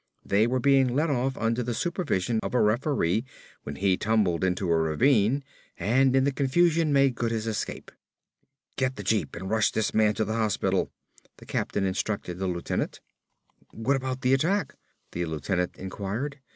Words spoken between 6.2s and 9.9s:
the confusion made good his escape. "Get the jeep and rush